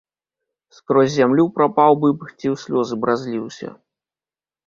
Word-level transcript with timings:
Скрозь 0.77 1.11
зямлю 1.17 1.45
прапаў 1.57 1.91
бы 2.03 2.09
б 2.21 2.31
ці 2.39 2.47
ў 2.53 2.61
слёзы 2.63 2.95
б 3.03 3.09
разліўся! 3.13 3.67